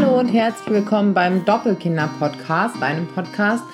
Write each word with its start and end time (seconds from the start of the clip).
Hallo 0.00 0.20
und 0.20 0.28
herzlich 0.28 0.70
willkommen 0.70 1.12
beim 1.12 1.44
Doppelkinder-Podcast, 1.44 2.80
einem 2.80 3.08
Podcast 3.08 3.64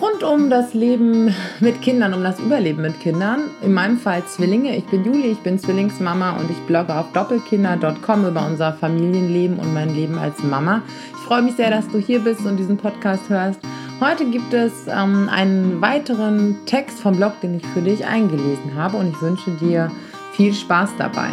rund 0.00 0.24
um 0.24 0.50
das 0.50 0.74
Leben 0.74 1.32
mit 1.60 1.80
Kindern, 1.82 2.14
um 2.14 2.24
das 2.24 2.40
Überleben 2.40 2.82
mit 2.82 2.98
Kindern. 2.98 3.42
In 3.62 3.72
meinem 3.72 3.96
Fall 3.96 4.24
Zwillinge. 4.24 4.76
Ich 4.76 4.86
bin 4.86 5.04
Juli, 5.04 5.28
ich 5.28 5.38
bin 5.38 5.60
Zwillingsmama 5.60 6.32
und 6.32 6.50
ich 6.50 6.56
blogge 6.66 6.92
auf 6.92 7.12
doppelkinder.com 7.12 8.26
über 8.26 8.44
unser 8.44 8.72
Familienleben 8.72 9.60
und 9.60 9.72
mein 9.72 9.94
Leben 9.94 10.18
als 10.18 10.42
Mama. 10.42 10.82
Ich 11.12 11.20
freue 11.28 11.42
mich 11.42 11.54
sehr, 11.54 11.70
dass 11.70 11.86
du 11.88 11.98
hier 11.98 12.18
bist 12.18 12.44
und 12.44 12.56
diesen 12.56 12.76
Podcast 12.76 13.30
hörst. 13.30 13.60
Heute 14.00 14.24
gibt 14.24 14.52
es 14.52 14.88
ähm, 14.88 15.28
einen 15.32 15.80
weiteren 15.80 16.56
Text 16.66 16.98
vom 16.98 17.14
Blog, 17.16 17.40
den 17.40 17.58
ich 17.58 17.66
für 17.66 17.82
dich 17.82 18.04
eingelesen 18.04 18.74
habe 18.74 18.96
und 18.96 19.10
ich 19.10 19.22
wünsche 19.22 19.52
dir 19.52 19.92
viel 20.32 20.52
Spaß 20.52 20.90
dabei. 20.98 21.30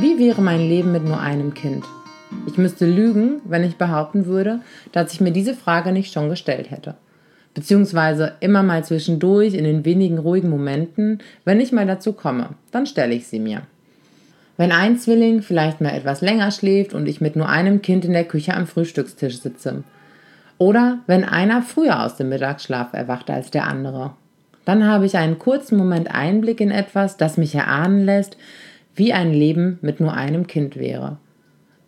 Wie 0.00 0.18
wäre 0.18 0.40
mein 0.40 0.60
Leben 0.60 0.92
mit 0.92 1.04
nur 1.04 1.20
einem 1.20 1.52
Kind? 1.52 1.84
Ich 2.46 2.56
müsste 2.56 2.86
lügen, 2.86 3.42
wenn 3.44 3.64
ich 3.64 3.76
behaupten 3.76 4.24
würde, 4.24 4.60
dass 4.92 5.12
ich 5.12 5.20
mir 5.20 5.30
diese 5.30 5.52
Frage 5.52 5.92
nicht 5.92 6.10
schon 6.10 6.30
gestellt 6.30 6.70
hätte. 6.70 6.94
Beziehungsweise 7.52 8.32
immer 8.40 8.62
mal 8.62 8.82
zwischendurch 8.82 9.52
in 9.52 9.64
den 9.64 9.84
wenigen 9.84 10.16
ruhigen 10.16 10.48
Momenten, 10.48 11.18
wenn 11.44 11.60
ich 11.60 11.70
mal 11.70 11.86
dazu 11.86 12.14
komme, 12.14 12.54
dann 12.70 12.86
stelle 12.86 13.12
ich 13.12 13.26
sie 13.26 13.40
mir. 13.40 13.60
Wenn 14.56 14.72
ein 14.72 14.96
Zwilling 14.96 15.42
vielleicht 15.42 15.82
mal 15.82 15.94
etwas 15.94 16.22
länger 16.22 16.50
schläft 16.50 16.94
und 16.94 17.06
ich 17.06 17.20
mit 17.20 17.36
nur 17.36 17.50
einem 17.50 17.82
Kind 17.82 18.06
in 18.06 18.14
der 18.14 18.24
Küche 18.24 18.54
am 18.54 18.66
Frühstückstisch 18.66 19.40
sitze. 19.42 19.84
Oder 20.56 21.00
wenn 21.08 21.24
einer 21.24 21.60
früher 21.60 22.02
aus 22.02 22.16
dem 22.16 22.30
Mittagsschlaf 22.30 22.94
erwacht 22.94 23.28
als 23.28 23.50
der 23.50 23.66
andere. 23.66 24.12
Dann 24.64 24.86
habe 24.86 25.04
ich 25.04 25.18
einen 25.18 25.38
kurzen 25.38 25.76
Moment 25.76 26.10
Einblick 26.10 26.62
in 26.62 26.70
etwas, 26.70 27.18
das 27.18 27.36
mich 27.36 27.54
erahnen 27.54 28.06
lässt, 28.06 28.38
wie 28.94 29.12
ein 29.12 29.32
Leben 29.32 29.78
mit 29.82 30.00
nur 30.00 30.12
einem 30.12 30.46
Kind 30.46 30.76
wäre. 30.76 31.18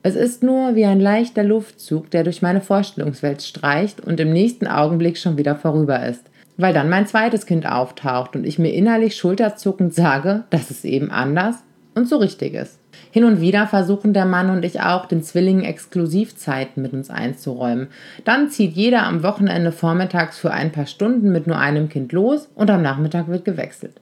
Es 0.05 0.17
ist 0.17 0.43
nur 0.43 0.75
wie 0.75 0.85
ein 0.85 1.01
leichter 1.01 1.45
Luftzug, 1.45 2.11
der 2.11 2.25
durch 2.25 2.43
meine 2.43 2.61
Vorstellungswelt 2.61 3.43
streicht 3.43 4.01
und 4.01 4.19
im 4.19 4.33
nächsten 4.33 4.67
Augenblick 4.67 5.17
schon 5.17 5.39
wieder 5.39 5.55
vorüber 5.55 6.05
ist, 6.05 6.25
weil 6.57 6.75
dann 6.75 6.89
mein 6.89 7.07
zweites 7.07 7.47
Kind 7.47 7.67
auftaucht 7.67 8.35
und 8.35 8.45
ich 8.45 8.59
mir 8.59 8.73
innerlich 8.73 9.15
schulterzuckend 9.17 9.95
sage, 9.95 10.45
dass 10.51 10.71
es 10.71 10.85
eben 10.85 11.11
anders 11.11 11.57
und 11.95 12.09
so 12.09 12.17
richtig 12.17 12.55
ist. 12.55 12.79
Hin 13.13 13.25
und 13.25 13.41
wieder 13.41 13.67
versuchen 13.67 14.13
der 14.13 14.25
Mann 14.25 14.51
und 14.51 14.65
ich 14.65 14.81
auch, 14.81 15.07
den 15.07 15.23
Zwillingen 15.23 15.65
Exklusivzeiten 15.65 16.83
mit 16.83 16.93
uns 16.93 17.11
einzuräumen. 17.11 17.89
Dann 18.25 18.49
zieht 18.49 18.73
jeder 18.73 19.05
am 19.05 19.23
Wochenende 19.23 19.71
vormittags 19.71 20.39
für 20.39 20.51
ein 20.51 20.73
paar 20.73 20.87
Stunden 20.87 21.31
mit 21.31 21.47
nur 21.47 21.59
einem 21.59 21.89
Kind 21.89 22.13
los 22.13 22.49
und 22.55 22.71
am 22.71 22.83
Nachmittag 22.83 23.29
wird 23.29 23.45
gewechselt. 23.45 24.01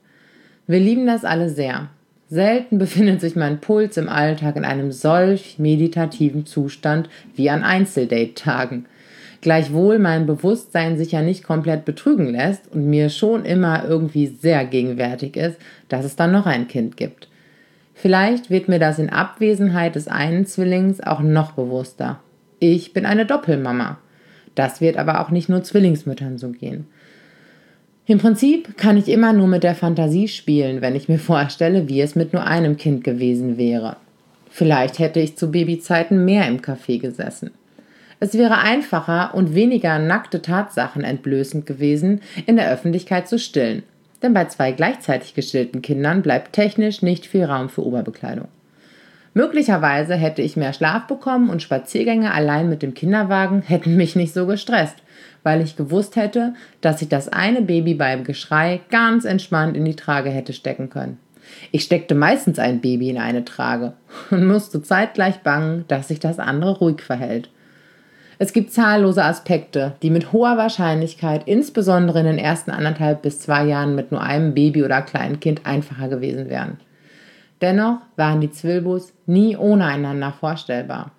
Wir 0.65 0.79
lieben 0.79 1.05
das 1.05 1.25
alle 1.25 1.49
sehr. 1.49 1.89
Selten 2.31 2.77
befindet 2.77 3.19
sich 3.19 3.35
mein 3.35 3.59
Puls 3.59 3.97
im 3.97 4.07
Alltag 4.07 4.55
in 4.55 4.63
einem 4.63 4.93
solch 4.93 5.59
meditativen 5.59 6.45
Zustand 6.45 7.09
wie 7.35 7.49
an 7.49 7.61
Einzeldate-Tagen. 7.61 8.85
Gleichwohl 9.41 9.99
mein 9.99 10.27
Bewusstsein 10.27 10.97
sich 10.97 11.11
ja 11.11 11.21
nicht 11.21 11.43
komplett 11.43 11.83
betrügen 11.83 12.27
lässt 12.27 12.71
und 12.71 12.89
mir 12.89 13.09
schon 13.09 13.43
immer 13.43 13.83
irgendwie 13.83 14.27
sehr 14.27 14.63
gegenwärtig 14.63 15.35
ist, 15.35 15.57
dass 15.89 16.05
es 16.05 16.15
dann 16.15 16.31
noch 16.31 16.45
ein 16.45 16.69
Kind 16.69 16.95
gibt. 16.95 17.27
Vielleicht 17.93 18.49
wird 18.49 18.69
mir 18.69 18.79
das 18.79 18.97
in 18.97 19.09
Abwesenheit 19.09 19.95
des 19.95 20.07
einen 20.07 20.45
Zwillings 20.45 21.01
auch 21.01 21.19
noch 21.19 21.51
bewusster. 21.51 22.21
Ich 22.59 22.93
bin 22.93 23.05
eine 23.05 23.25
Doppelmama. 23.25 23.97
Das 24.55 24.79
wird 24.79 24.95
aber 24.95 25.19
auch 25.19 25.31
nicht 25.31 25.49
nur 25.49 25.63
Zwillingsmüttern 25.63 26.37
so 26.37 26.51
gehen. 26.51 26.87
Im 28.11 28.17
Prinzip 28.17 28.75
kann 28.75 28.97
ich 28.97 29.07
immer 29.07 29.31
nur 29.31 29.47
mit 29.47 29.63
der 29.63 29.73
Fantasie 29.73 30.27
spielen, 30.27 30.81
wenn 30.81 30.97
ich 30.97 31.07
mir 31.07 31.17
vorstelle, 31.17 31.87
wie 31.87 32.01
es 32.01 32.13
mit 32.13 32.33
nur 32.33 32.45
einem 32.45 32.75
Kind 32.75 33.05
gewesen 33.05 33.57
wäre. 33.57 33.95
Vielleicht 34.49 34.99
hätte 34.99 35.21
ich 35.21 35.37
zu 35.37 35.49
Babyzeiten 35.49 36.25
mehr 36.25 36.45
im 36.49 36.59
Café 36.59 36.99
gesessen. 36.99 37.51
Es 38.19 38.33
wäre 38.33 38.57
einfacher 38.57 39.33
und 39.33 39.55
weniger 39.55 39.97
nackte 39.97 40.41
Tatsachen 40.41 41.05
entblößend 41.05 41.65
gewesen, 41.65 42.19
in 42.47 42.57
der 42.57 42.69
Öffentlichkeit 42.69 43.29
zu 43.29 43.39
stillen. 43.39 43.83
Denn 44.21 44.33
bei 44.33 44.43
zwei 44.43 44.73
gleichzeitig 44.73 45.33
gestillten 45.33 45.81
Kindern 45.81 46.21
bleibt 46.21 46.51
technisch 46.51 47.01
nicht 47.01 47.25
viel 47.25 47.45
Raum 47.45 47.69
für 47.69 47.85
Oberbekleidung. 47.85 48.49
Möglicherweise 49.33 50.15
hätte 50.15 50.41
ich 50.41 50.57
mehr 50.57 50.73
Schlaf 50.73 51.07
bekommen 51.07 51.49
und 51.49 51.61
Spaziergänge 51.61 52.33
allein 52.33 52.69
mit 52.69 52.81
dem 52.81 52.93
Kinderwagen 52.93 53.61
hätten 53.61 53.95
mich 53.95 54.15
nicht 54.15 54.33
so 54.33 54.45
gestresst, 54.45 54.97
weil 55.43 55.61
ich 55.61 55.77
gewusst 55.77 56.17
hätte, 56.17 56.53
dass 56.81 57.01
ich 57.01 57.07
das 57.07 57.29
eine 57.29 57.61
Baby 57.61 57.93
beim 57.93 58.25
Geschrei 58.25 58.81
ganz 58.89 59.23
entspannt 59.23 59.77
in 59.77 59.85
die 59.85 59.95
Trage 59.95 60.29
hätte 60.29 60.51
stecken 60.51 60.89
können. 60.89 61.17
Ich 61.71 61.83
steckte 61.83 62.13
meistens 62.13 62.59
ein 62.59 62.81
Baby 62.81 63.09
in 63.09 63.17
eine 63.17 63.45
Trage 63.45 63.93
und 64.31 64.45
musste 64.45 64.81
zeitgleich 64.81 65.39
bangen, 65.39 65.85
dass 65.87 66.09
sich 66.09 66.19
das 66.19 66.39
andere 66.39 66.77
ruhig 66.79 67.01
verhält. 67.01 67.49
Es 68.37 68.53
gibt 68.53 68.71
zahllose 68.71 69.23
Aspekte, 69.23 69.93
die 70.01 70.09
mit 70.09 70.33
hoher 70.33 70.57
Wahrscheinlichkeit 70.57 71.43
insbesondere 71.45 72.19
in 72.19 72.25
den 72.25 72.37
ersten 72.37 72.71
anderthalb 72.71 73.21
bis 73.21 73.39
zwei 73.39 73.65
Jahren 73.65 73.95
mit 73.95 74.11
nur 74.11 74.21
einem 74.21 74.53
Baby 74.53 74.83
oder 74.83 75.01
kleinen 75.01 75.39
Kind 75.39 75.65
einfacher 75.65 76.09
gewesen 76.09 76.49
wären. 76.49 76.79
Dennoch 77.61 77.99
waren 78.15 78.41
die 78.41 78.51
Zwilbus 78.51 79.13
nie 79.25 79.55
ohne 79.55 79.85
einander 79.85 80.31
vorstellbar. 80.31 81.11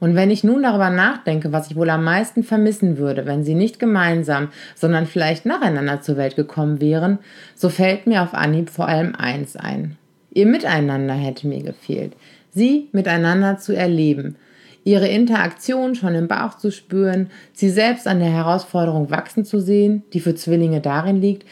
Und 0.00 0.14
wenn 0.14 0.30
ich 0.30 0.44
nun 0.44 0.62
darüber 0.62 0.88
nachdenke, 0.88 1.52
was 1.52 1.70
ich 1.70 1.76
wohl 1.76 1.90
am 1.90 2.04
meisten 2.04 2.42
vermissen 2.42 2.96
würde, 2.96 3.26
wenn 3.26 3.44
sie 3.44 3.54
nicht 3.54 3.78
gemeinsam, 3.78 4.48
sondern 4.74 5.06
vielleicht 5.06 5.44
nacheinander 5.44 6.00
zur 6.00 6.16
Welt 6.16 6.36
gekommen 6.36 6.80
wären, 6.80 7.18
so 7.54 7.68
fällt 7.68 8.06
mir 8.06 8.22
auf 8.22 8.32
Anhieb 8.32 8.70
vor 8.70 8.88
allem 8.88 9.14
eins 9.14 9.56
ein. 9.56 9.98
Ihr 10.32 10.46
Miteinander 10.46 11.14
hätte 11.14 11.46
mir 11.46 11.62
gefehlt, 11.62 12.14
sie 12.50 12.88
miteinander 12.92 13.58
zu 13.58 13.76
erleben, 13.76 14.36
ihre 14.84 15.08
Interaktion 15.08 15.94
schon 15.94 16.14
im 16.14 16.28
Bauch 16.28 16.56
zu 16.56 16.72
spüren, 16.72 17.30
sie 17.52 17.68
selbst 17.68 18.08
an 18.08 18.20
der 18.20 18.30
Herausforderung 18.30 19.10
wachsen 19.10 19.44
zu 19.44 19.60
sehen, 19.60 20.02
die 20.14 20.20
für 20.20 20.34
Zwillinge 20.34 20.80
darin 20.80 21.20
liegt, 21.20 21.46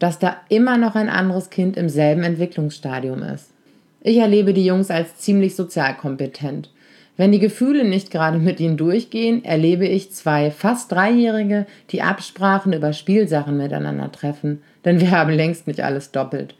dass 0.00 0.18
da 0.18 0.38
immer 0.48 0.76
noch 0.76 0.96
ein 0.96 1.08
anderes 1.08 1.50
Kind 1.50 1.76
im 1.76 1.88
selben 1.88 2.24
Entwicklungsstadium 2.24 3.22
ist. 3.22 3.52
Ich 4.00 4.16
erlebe 4.16 4.52
die 4.52 4.64
Jungs 4.64 4.90
als 4.90 5.16
ziemlich 5.18 5.54
sozial 5.54 5.94
kompetent. 5.96 6.70
Wenn 7.16 7.32
die 7.32 7.38
Gefühle 7.38 7.84
nicht 7.84 8.10
gerade 8.10 8.38
mit 8.38 8.60
ihnen 8.60 8.78
durchgehen, 8.78 9.44
erlebe 9.44 9.86
ich 9.86 10.10
zwei 10.12 10.50
fast 10.50 10.90
Dreijährige, 10.90 11.66
die 11.90 12.00
Absprachen 12.00 12.72
über 12.72 12.94
Spielsachen 12.94 13.58
miteinander 13.58 14.10
treffen, 14.10 14.62
denn 14.86 15.00
wir 15.00 15.10
haben 15.10 15.30
längst 15.30 15.66
nicht 15.66 15.82
alles 15.82 16.12
doppelt. 16.12 16.54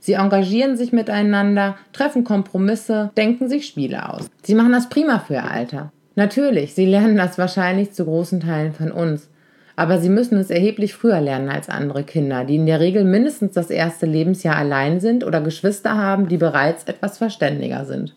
Sie 0.00 0.14
engagieren 0.14 0.76
sich 0.76 0.92
miteinander, 0.92 1.76
treffen 1.92 2.24
Kompromisse, 2.24 3.12
denken 3.16 3.48
sich 3.48 3.66
Spiele 3.66 4.12
aus. 4.12 4.28
Sie 4.42 4.56
machen 4.56 4.72
das 4.72 4.88
prima 4.88 5.20
für 5.20 5.34
ihr 5.34 5.48
Alter. 5.48 5.92
Natürlich, 6.16 6.74
sie 6.74 6.86
lernen 6.86 7.16
das 7.16 7.38
wahrscheinlich 7.38 7.92
zu 7.92 8.04
großen 8.04 8.40
Teilen 8.40 8.72
von 8.72 8.90
uns. 8.90 9.28
Aber 9.76 9.98
sie 9.98 10.08
müssen 10.08 10.38
es 10.38 10.50
erheblich 10.50 10.94
früher 10.94 11.20
lernen 11.20 11.48
als 11.48 11.68
andere 11.68 12.02
Kinder, 12.04 12.44
die 12.44 12.56
in 12.56 12.66
der 12.66 12.80
Regel 12.80 13.04
mindestens 13.04 13.52
das 13.52 13.70
erste 13.70 14.06
Lebensjahr 14.06 14.56
allein 14.56 15.00
sind 15.00 15.24
oder 15.24 15.40
Geschwister 15.40 15.96
haben, 15.96 16.28
die 16.28 16.36
bereits 16.36 16.84
etwas 16.84 17.18
verständiger 17.18 17.84
sind. 17.84 18.14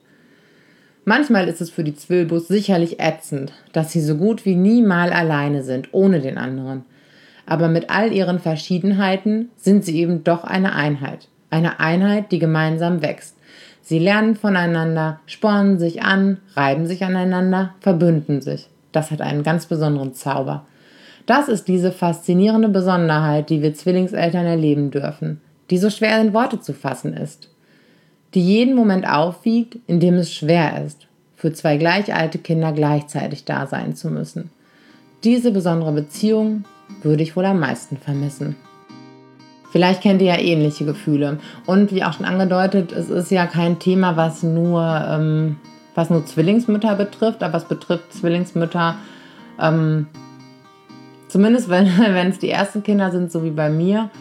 Manchmal 1.06 1.50
ist 1.50 1.60
es 1.60 1.70
für 1.70 1.84
die 1.84 1.96
Zwilbus 1.96 2.48
sicherlich 2.48 3.00
ätzend, 3.00 3.52
dass 3.74 3.92
sie 3.92 4.00
so 4.02 4.16
gut 4.16 4.46
wie 4.46 4.56
nie 4.56 4.82
mal 4.82 5.12
alleine 5.12 5.64
sind, 5.64 5.90
ohne 5.92 6.22
den 6.22 6.38
anderen. 6.38 6.86
Aber 7.46 7.68
mit 7.68 7.90
all 7.90 8.14
ihren 8.14 8.40
Verschiedenheiten 8.40 9.50
sind 9.58 9.84
sie 9.84 10.00
eben 10.00 10.24
doch 10.24 10.46
eine 10.46 10.74
Einheit. 10.74 11.28
Eine 11.50 11.82
Einheit, 11.82 12.32
die 12.32 12.40
gemeinsam 12.40 13.02
wächst. 13.02 13.36
Sie 13.82 14.00
lernen 14.00 14.38
voneinander, 14.38 15.20
spornen 15.26 15.78
sich 15.78 16.04
an, 16.04 16.38
reiben 16.56 16.88
sich 16.88 17.04
aneinander, 17.04 17.76
verbünden 17.82 18.42
sich. 18.42 18.70
Das 18.94 19.12
hat 19.12 19.20
einen 19.20 19.44
ganz 19.44 19.66
besonderen 19.66 20.14
Zauber. 20.14 20.66
Das 21.26 21.48
ist 21.48 21.68
diese 21.68 21.92
faszinierende 21.92 22.70
Besonderheit, 22.70 23.50
die 23.50 23.62
wir 23.62 23.74
Zwillingseltern 23.74 24.46
erleben 24.46 24.92
dürfen, 24.92 25.42
die 25.70 25.78
so 25.78 25.90
schwer 25.90 26.20
in 26.20 26.34
Worte 26.34 26.60
zu 26.60 26.74
fassen 26.74 27.14
ist, 27.14 27.50
die 28.34 28.42
jeden 28.42 28.76
Moment 28.76 29.08
aufwiegt, 29.08 29.78
in 29.88 30.00
dem 30.00 30.16
es 30.16 30.34
schwer 30.34 30.84
ist, 30.86 31.08
für 31.38 31.54
zwei 31.54 31.78
gleich 31.78 32.14
alte 32.14 32.40
Kinder 32.40 32.74
gleichzeitig 32.74 33.46
da 33.46 33.68
sein 33.68 33.96
zu 33.96 34.10
müssen. 34.10 34.50
Diese 35.24 35.52
besondere 35.52 35.94
Beziehung 35.94 36.66
würde 37.02 37.24
ich 37.24 37.36
wohl 37.36 37.46
am 37.46 37.60
meisten 37.60 37.98
vermissen. 37.98 38.58
Vielleicht 39.72 40.02
kennt 40.02 40.22
ihr 40.22 40.28
ja 40.28 40.40
ähnliche 40.40 40.86
Gefühle. 40.86 41.40
Und 41.66 41.92
wie 41.94 42.04
auch 42.04 42.14
schon 42.14 42.26
angedeutet, 42.26 42.92
es 42.92 43.10
ist 43.10 43.32
ja 43.32 43.48
kein 43.48 43.80
Thema, 43.80 44.18
was 44.18 44.44
nur, 44.44 44.84
ähm, 45.10 45.56
was 45.96 46.10
nur 46.10 46.26
Zwillingsmütter 46.26 46.96
betrifft, 46.96 47.42
aber 47.42 47.58
es 47.58 47.66
betrifft 47.66 48.14
Zwillingsmütter 48.14 48.98
ähm, 49.60 50.08
Zumindest 51.34 51.68
wenn 51.70 51.88
es 52.30 52.38
die 52.38 52.52
ersten 52.52 52.84
Kinder 52.84 53.10
sind, 53.10 53.32
so 53.32 53.44
wie 53.44 53.50
bei 53.50 53.72
mir, 53.72 54.12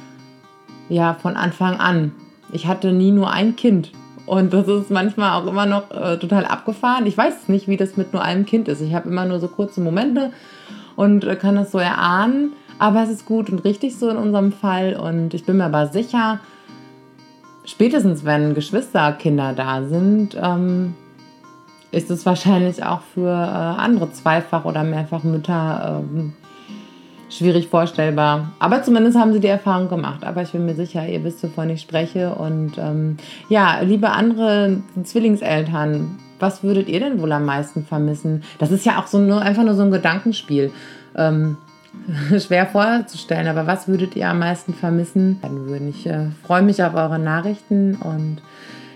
ja, 0.88 1.12
von 1.12 1.37
Anfang 1.37 1.79
an. 1.79 2.12
Ich 2.53 2.67
hatte 2.67 2.91
nie 2.91 3.11
nur 3.11 3.31
ein 3.31 3.55
Kind. 3.55 3.93
Und 4.25 4.55
das 4.55 4.67
ist 4.67 4.91
manchmal 4.91 5.38
auch 5.38 5.47
immer 5.47 5.67
noch 5.67 5.91
äh, 5.91 6.17
total 6.17 6.47
abgefahren. 6.47 7.05
Ich 7.05 7.19
weiß 7.19 7.49
nicht, 7.49 7.69
wie 7.69 7.76
das 7.76 7.99
mit 7.99 8.14
nur 8.14 8.23
einem 8.23 8.47
Kind 8.47 8.67
ist. 8.67 8.81
Ich 8.81 8.94
habe 8.94 9.11
immer 9.11 9.26
nur 9.26 9.41
so 9.41 9.49
kurze 9.49 9.82
Momente 9.82 10.32
und 10.97 11.25
äh, 11.25 11.37
kann 11.37 11.56
das 11.56 11.70
so 11.70 11.76
erahnen. 11.76 12.55
Aber 12.79 13.03
es 13.03 13.11
ist 13.11 13.26
gut 13.26 13.50
und 13.50 13.62
richtig 13.62 13.99
so 13.99 14.08
in 14.08 14.17
unserem 14.17 14.50
Fall. 14.50 14.97
Und 14.97 15.35
ich 15.35 15.44
bin 15.44 15.58
mir 15.58 15.67
aber 15.67 15.88
sicher, 15.88 16.41
spätestens 17.67 18.25
wenn 18.25 18.55
Geschwisterkinder 18.55 19.53
da 19.53 19.82
sind, 19.82 20.35
ähm, 20.43 20.94
ist 21.91 22.11
es 22.11 22.25
wahrscheinlich 22.25 22.82
auch 22.82 23.03
für 23.03 23.29
äh, 23.29 23.82
andere 23.82 24.11
Zweifach- 24.12 24.65
oder 24.65 24.82
Mehrfachmütter 24.82 26.00
ähm, 26.00 26.32
schwierig 27.32 27.69
vorstellbar. 27.69 28.52
Aber 28.58 28.82
zumindest 28.82 29.19
haben 29.19 29.32
sie 29.32 29.40
die 29.40 29.49
Erfahrung 29.49 29.88
gemacht. 29.88 30.25
Aber 30.25 30.43
ich 30.43 30.52
bin 30.52 30.67
mir 30.67 30.75
sicher, 30.75 31.06
ihr 31.06 31.25
wisst, 31.25 31.43
wovon 31.43 31.70
ich 31.70 31.81
spreche. 31.81 32.34
Und 32.34 32.79
ähm, 32.79 33.17
ja, 33.49 33.81
liebe 33.81 34.11
andere 34.11 34.82
Zwillingseltern, 35.02 36.19
was 36.38 36.62
würdet 36.62 36.88
ihr 36.88 37.00
denn 37.00 37.20
wohl 37.20 37.32
am 37.32 37.44
meisten 37.44 37.84
vermissen? 37.84 38.43
Das 38.58 38.70
ist 38.70 38.84
ja 38.84 38.99
auch 38.99 39.06
so 39.06 39.19
nur, 39.19 39.40
einfach 39.40 39.64
nur 39.64 39.75
so 39.75 39.82
ein 39.82 39.90
Gedankenspiel. 39.90 40.70
Ähm, 41.17 41.56
schwer 42.38 42.67
vorzustellen, 42.67 43.49
aber 43.49 43.67
was 43.67 43.87
würdet 43.88 44.17
ihr 44.17 44.29
am 44.29 44.38
meisten 44.38 44.75
vermissen? 44.75 45.38
Ich 45.90 46.06
äh, 46.06 46.31
freue 46.43 46.62
mich 46.62 46.82
auf 46.82 46.94
eure 46.94 47.19
Nachrichten 47.19 47.96
und 47.96 48.38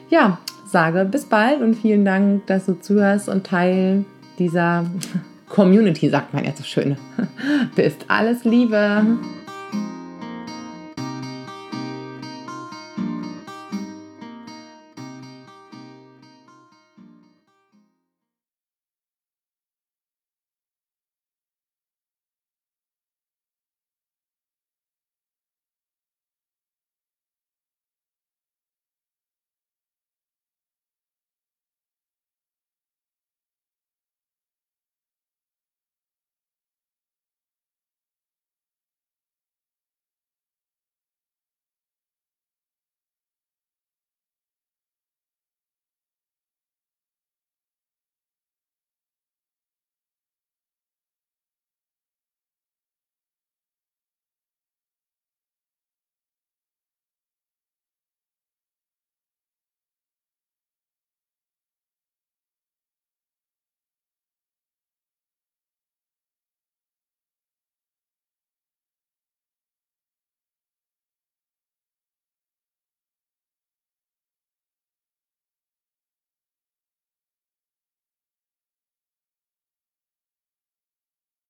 ja, 0.09 0.39
sage 0.67 1.05
bis 1.05 1.27
bald 1.27 1.61
und 1.61 1.75
vielen 1.75 2.05
Dank, 2.05 2.47
dass 2.47 2.67
du 2.67 2.81
zuhörst 2.81 3.29
und 3.29 3.47
Teil 3.47 4.05
dieser 4.39 4.87
Community, 5.57 6.11
sagt 6.11 6.35
man 6.35 6.45
ja 6.45 6.53
so 6.55 6.63
schön, 6.65 6.99
bist. 7.77 8.05
Alles 8.09 8.45
Liebe! 8.45 9.03